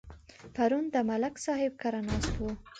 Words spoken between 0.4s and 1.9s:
پرون د ملک صاحب